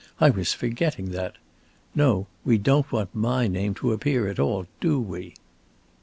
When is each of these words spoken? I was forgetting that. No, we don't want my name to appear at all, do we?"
I 0.19 0.31
was 0.31 0.51
forgetting 0.51 1.11
that. 1.11 1.35
No, 1.93 2.25
we 2.43 2.57
don't 2.57 2.91
want 2.91 3.13
my 3.13 3.47
name 3.47 3.75
to 3.75 3.93
appear 3.93 4.27
at 4.29 4.39
all, 4.39 4.65
do 4.79 4.99
we?" 4.99 5.35